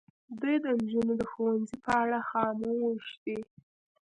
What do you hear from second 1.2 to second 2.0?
ښوونځي په